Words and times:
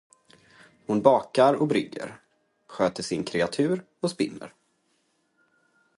Hon 0.87 1.01
bakar 1.01 1.53
och 1.53 1.67
brygger, 1.67 2.19
sköter 2.67 3.03
sina 3.03 3.23
kreatur 3.23 3.85
och 3.99 4.11
spinner. 4.11 4.53